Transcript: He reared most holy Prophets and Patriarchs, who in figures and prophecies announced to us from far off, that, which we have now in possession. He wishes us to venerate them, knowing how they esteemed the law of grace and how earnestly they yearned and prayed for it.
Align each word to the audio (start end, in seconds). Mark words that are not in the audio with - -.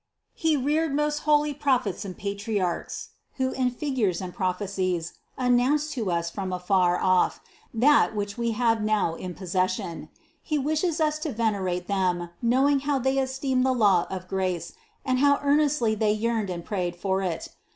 He 0.33 0.57
reared 0.57 0.95
most 0.95 1.19
holy 1.29 1.53
Prophets 1.53 2.03
and 2.05 2.17
Patriarchs, 2.17 3.09
who 3.35 3.51
in 3.51 3.69
figures 3.69 4.19
and 4.19 4.33
prophecies 4.33 5.13
announced 5.37 5.93
to 5.93 6.09
us 6.09 6.31
from 6.31 6.59
far 6.59 6.99
off, 6.99 7.39
that, 7.71 8.15
which 8.15 8.35
we 8.35 8.49
have 8.57 8.81
now 8.81 9.13
in 9.13 9.35
possession. 9.35 10.09
He 10.41 10.57
wishes 10.57 10.99
us 10.99 11.19
to 11.19 11.31
venerate 11.31 11.85
them, 11.87 12.31
knowing 12.41 12.79
how 12.79 12.97
they 12.97 13.19
esteemed 13.19 13.63
the 13.63 13.73
law 13.73 14.07
of 14.09 14.27
grace 14.27 14.73
and 15.05 15.19
how 15.19 15.39
earnestly 15.43 15.93
they 15.93 16.13
yearned 16.13 16.49
and 16.49 16.65
prayed 16.65 16.95
for 16.95 17.21
it. 17.21 17.49